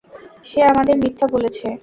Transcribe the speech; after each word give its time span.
সে 0.45 0.59
আমাদের 0.71 0.95
মিথ্যা 0.97 1.25
বলেছে। 1.27 1.67